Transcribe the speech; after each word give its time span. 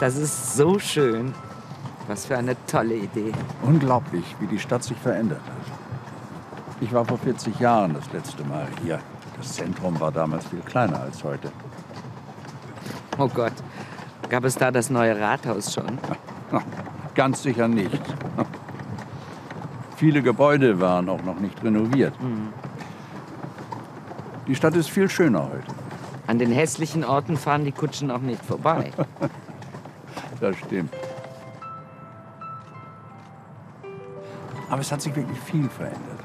Das 0.00 0.16
ist 0.16 0.56
so 0.56 0.78
schön. 0.78 1.34
Was 2.08 2.24
für 2.24 2.38
eine 2.38 2.56
tolle 2.66 2.94
Idee. 2.96 3.32
Unglaublich, 3.62 4.24
wie 4.40 4.46
die 4.46 4.58
Stadt 4.58 4.82
sich 4.82 4.96
verändert 4.96 5.42
hat. 5.46 5.76
Ich 6.80 6.90
war 6.94 7.04
vor 7.04 7.18
40 7.18 7.60
Jahren 7.60 7.92
das 7.92 8.10
letzte 8.10 8.42
Mal 8.44 8.66
hier. 8.82 8.98
Das 9.36 9.52
Zentrum 9.52 10.00
war 10.00 10.10
damals 10.10 10.46
viel 10.46 10.60
kleiner 10.60 11.02
als 11.02 11.22
heute. 11.22 11.52
Oh 13.18 13.28
Gott, 13.28 13.52
gab 14.30 14.44
es 14.44 14.54
da 14.54 14.70
das 14.70 14.88
neue 14.88 15.20
Rathaus 15.20 15.74
schon? 15.74 15.98
Ganz 17.14 17.42
sicher 17.42 17.68
nicht. 17.68 18.00
Viele 19.96 20.22
Gebäude 20.22 20.80
waren 20.80 21.10
auch 21.10 21.22
noch 21.22 21.38
nicht 21.38 21.62
renoviert. 21.62 22.14
Die 24.46 24.54
Stadt 24.54 24.74
ist 24.76 24.88
viel 24.88 25.10
schöner 25.10 25.42
heute. 25.42 25.74
An 26.26 26.38
den 26.38 26.50
hässlichen 26.50 27.04
Orten 27.04 27.36
fahren 27.36 27.66
die 27.66 27.72
Kutschen 27.72 28.10
auch 28.10 28.20
nicht 28.20 28.42
vorbei. 28.42 28.92
Das 30.40 30.56
stimmt. 30.56 30.94
Aber 34.70 34.80
es 34.80 34.90
hat 34.90 35.02
sich 35.02 35.14
wirklich 35.14 35.38
viel 35.40 35.68
verändert. 35.68 36.20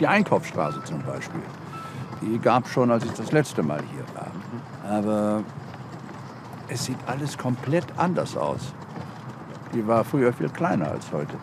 Die 0.00 0.06
Einkaufsstraße 0.06 0.82
zum 0.84 1.02
Beispiel. 1.02 1.42
Die 2.22 2.38
gab 2.38 2.66
schon, 2.66 2.90
als 2.90 3.04
ich 3.04 3.12
das 3.12 3.32
letzte 3.32 3.62
Mal 3.62 3.80
hier 3.92 4.04
war. 4.14 4.30
Aber 4.90 5.42
es 6.68 6.86
sieht 6.86 6.98
alles 7.06 7.36
komplett 7.36 7.86
anders 7.96 8.36
aus. 8.36 8.72
Die 9.74 9.86
war 9.86 10.04
früher 10.04 10.32
viel 10.32 10.48
kleiner 10.48 10.90
als 10.90 11.12
heute. 11.12 11.34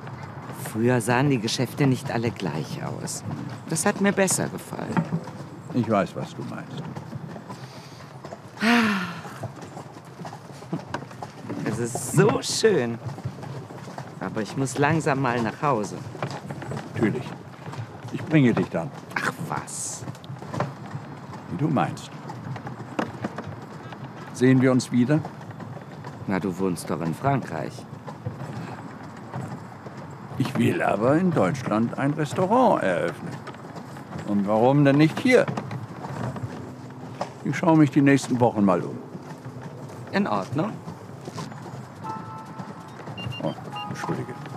Früher 0.71 1.01
sahen 1.01 1.29
die 1.29 1.39
Geschäfte 1.39 1.88
nicht 1.88 2.11
alle 2.11 2.31
gleich 2.31 2.79
aus. 2.83 3.23
Das 3.69 3.85
hat 3.85 4.01
mir 4.01 4.11
besser 4.11 4.47
gefallen. 4.49 4.95
Ich 5.73 5.89
weiß, 5.89 6.16
was 6.16 6.35
du 6.35 6.44
meinst. 6.44 6.83
Es 11.81 11.95
ist 11.95 12.11
so 12.11 12.41
schön. 12.41 12.99
Aber 14.19 14.41
ich 14.41 14.58
muss 14.58 14.77
langsam 14.77 15.22
mal 15.22 15.41
nach 15.41 15.61
Hause. 15.61 15.95
Natürlich. 16.94 17.23
Ich 18.11 18.22
bringe 18.22 18.53
dich 18.53 18.67
dann, 18.67 18.91
Ach 19.16 19.31
was. 19.47 20.03
wie 21.52 21.57
du 21.57 21.69
meinst. 21.69 22.11
Sehen 24.33 24.61
wir 24.61 24.73
uns 24.73 24.91
wieder? 24.91 25.22
Na, 26.27 26.39
du 26.39 26.57
wohnst 26.59 26.89
doch 26.89 27.02
in 27.02 27.16
Frankreich. 27.16 27.73
Ich 30.38 30.57
will 30.57 30.81
aber 30.81 31.16
in 31.16 31.31
Deutschland 31.31 31.97
ein 31.97 32.11
Restaurant 32.11 32.83
eröffnen. 32.83 33.33
Und 34.27 34.45
warum 34.47 34.83
denn 34.83 34.97
nicht 34.97 35.17
hier? 35.19 35.45
Ich 37.45 37.55
schaue 37.57 37.77
mich 37.77 37.91
die 37.91 38.02
nächsten 38.02 38.38
Wochen 38.41 38.66
mal 38.66 38.81
um. 38.81 38.97
In 40.11 40.27
Ordnung. 40.27 40.72
Oh, 44.09 44.13
entschuldige. 44.13 44.48